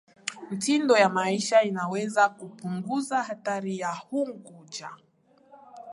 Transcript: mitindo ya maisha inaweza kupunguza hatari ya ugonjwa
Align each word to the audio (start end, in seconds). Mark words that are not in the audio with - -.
mitindo 0.51 0.97
ya 0.97 1.09
maisha 1.09 1.61
inaweza 1.63 2.29
kupunguza 2.29 3.23
hatari 3.23 3.79
ya 3.79 3.95
ugonjwa 4.11 4.89